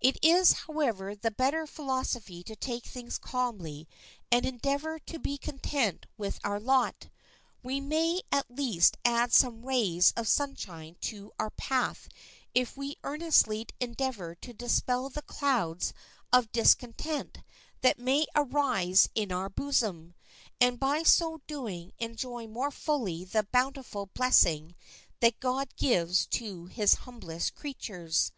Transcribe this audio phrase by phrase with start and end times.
[0.00, 3.86] It is, however, the better philosophy to take things calmly
[4.28, 7.10] and endeavor to be content with our lot.
[7.62, 12.08] We may at least add some rays of sunshine to our path
[12.56, 15.92] if we earnestly endeavor to dispel the clouds
[16.32, 17.38] of discontent
[17.80, 20.16] that may arise in our bosom,
[20.60, 24.74] and by so doing enjoy more fully the bountiful blessing
[25.20, 28.32] that God gives to his humblest creatures.